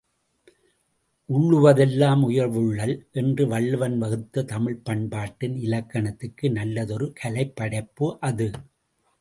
உள்ளுவதெல்லாம் 1.29 2.21
உயர்வுள்ளல் 2.29 2.95
என்று 3.11 3.47
வள்ளுவன் 3.47 3.97
வகுத்த 3.97 4.43
தமிழ்ப் 4.43 4.85
பண்பாட்டின் 4.85 5.55
இலக்கணத்திற்கு 5.57 6.51
நல்லதொரு 6.51 7.13
கலைப் 7.13 7.55
படைப்பு 7.55 8.17
அது. 8.21 8.49